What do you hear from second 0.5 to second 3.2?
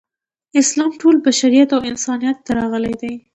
اسلام ټول بشریت او انسانیت ته راغلی دی.